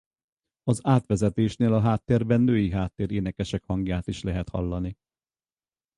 Az 0.63 0.79
átvezetésnél 0.83 1.73
a 1.73 1.79
háttérben 1.79 2.41
női 2.41 2.71
háttér-énekesek 2.71 3.63
hangját 3.63 4.07
is 4.07 4.23
lehet 4.23 4.49
hallani. 4.49 4.95